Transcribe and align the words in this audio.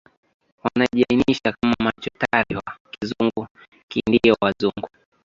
wanajiainisha 0.63 1.55
kama 1.61 1.75
machotara 1.79 2.45
wa 2.65 2.77
KizunguKiindio 2.91 4.35
Wazungu 4.41 4.87